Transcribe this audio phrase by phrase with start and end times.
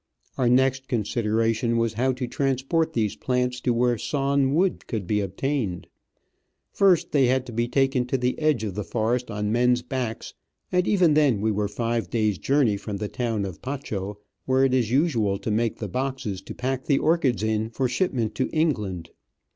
[0.35, 5.05] Our next con sideration was how to transport these plants to where sawn wood could
[5.05, 5.85] be obtained.
[6.71, 10.33] First, they had to be taken to the edge of the forest on men's backs;
[10.71, 14.17] and even then we were five days* journey from the town of Pacho,
[14.47, 18.33] where it is usual to make the boxes to pack the orchids in for shipment
[18.33, 19.11] to England.